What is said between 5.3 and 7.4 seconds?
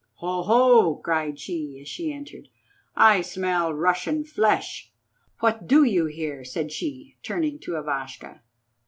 What do you here?" said she,